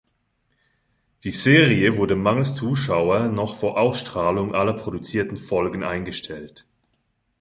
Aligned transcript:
Die 1.23 1.29
Serie 1.29 1.95
wurde 1.95 2.15
mangels 2.15 2.55
Zuschauer 2.55 3.27
noch 3.27 3.59
vor 3.59 3.79
Ausstrahlung 3.79 4.55
aller 4.55 4.73
produzierten 4.73 5.37
Folgen 5.37 5.83
eingestellt. 5.83 6.65